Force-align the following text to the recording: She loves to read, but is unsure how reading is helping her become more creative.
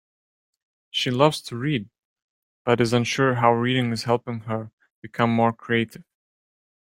She 0.89 1.11
loves 1.11 1.43
to 1.43 1.55
read, 1.55 1.87
but 2.65 2.81
is 2.81 2.91
unsure 2.91 3.35
how 3.35 3.53
reading 3.53 3.91
is 3.91 4.05
helping 4.05 4.39
her 4.49 4.71
become 4.99 5.29
more 5.29 5.53
creative. 5.53 6.05